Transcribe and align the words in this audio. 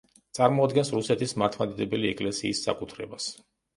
წარმოადგენს 0.37 0.89
რუსეთის 0.95 1.37
მართლმადიდებელი 1.41 2.13
ეკლესიის 2.15 2.67
საკუთრებას. 2.69 3.29